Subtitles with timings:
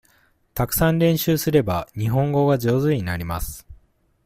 [0.55, 3.67] たくさん練習すれば、日本語が上手になります。